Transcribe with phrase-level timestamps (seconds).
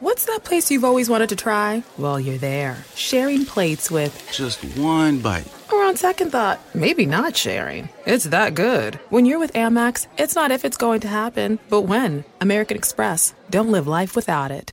[0.00, 1.82] What's that place you've always wanted to try?
[1.96, 4.14] Well, you're there, sharing plates with.
[4.32, 5.52] Just one bite.
[5.72, 7.88] Or on second thought, maybe not sharing.
[8.06, 9.00] It's that good.
[9.10, 12.24] When you're with Amex, it's not if it's going to happen, but when.
[12.40, 13.34] American Express.
[13.50, 14.70] Don't live life without it.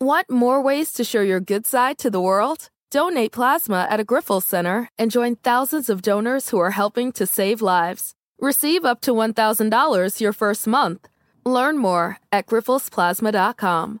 [0.00, 2.70] Want more ways to show your good side to the world?
[2.92, 7.26] Donate plasma at a Grifols Center and join thousands of donors who are helping to
[7.26, 8.14] save lives.
[8.38, 11.08] Receive up to $1,000 your first month.
[11.44, 14.00] Learn more at grifolsplasma.com.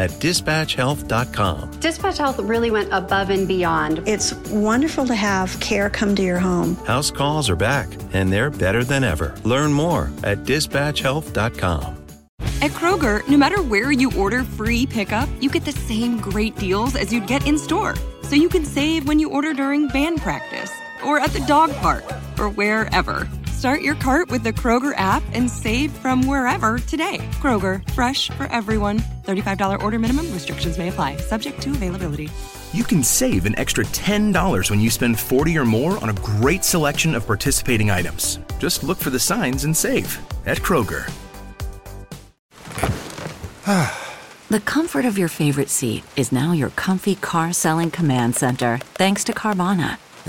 [0.00, 1.70] at dispatchhealth.com.
[1.78, 4.02] Dispatch Health really went above and beyond.
[4.08, 6.74] It's wonderful to have care come to your home.
[6.86, 9.34] House calls are back, and they're better than ever.
[9.44, 11.98] Learn more at dispatchhealth.com.
[12.62, 16.96] At Kroger, no matter where you order free pickup, you get the same great deals
[16.96, 17.94] as you'd get in store.
[18.22, 20.72] So you can save when you order during band practice,
[21.04, 22.04] or at the dog park,
[22.38, 23.28] or wherever.
[23.60, 27.18] Start your cart with the Kroger app and save from wherever today.
[27.42, 29.00] Kroger, fresh for everyone.
[29.28, 32.30] $35 order minimum, restrictions may apply, subject to availability.
[32.72, 36.64] You can save an extra $10 when you spend 40 or more on a great
[36.64, 38.38] selection of participating items.
[38.58, 41.04] Just look for the signs and save at Kroger.
[44.48, 49.22] the comfort of your favorite seat is now your comfy car selling command center, thanks
[49.24, 49.98] to Carvana.